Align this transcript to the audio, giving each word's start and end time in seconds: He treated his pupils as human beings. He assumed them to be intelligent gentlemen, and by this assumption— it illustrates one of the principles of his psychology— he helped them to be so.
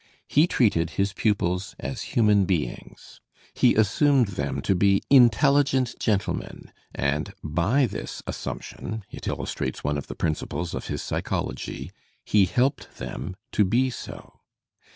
He 0.27 0.47
treated 0.47 0.89
his 0.97 1.13
pupils 1.13 1.75
as 1.79 2.01
human 2.17 2.45
beings. 2.45 3.21
He 3.53 3.75
assumed 3.75 4.29
them 4.29 4.59
to 4.63 4.73
be 4.73 5.03
intelligent 5.11 5.93
gentlemen, 5.99 6.71
and 6.95 7.31
by 7.43 7.85
this 7.85 8.23
assumption— 8.25 9.03
it 9.11 9.27
illustrates 9.27 9.83
one 9.83 9.99
of 9.99 10.07
the 10.07 10.15
principles 10.15 10.73
of 10.73 10.87
his 10.87 11.03
psychology— 11.03 11.91
he 12.25 12.45
helped 12.45 12.97
them 12.97 13.35
to 13.51 13.63
be 13.63 13.91
so. 13.91 14.39